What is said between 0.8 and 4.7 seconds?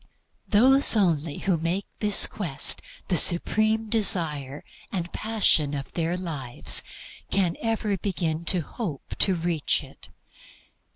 only who make this quest the supreme desire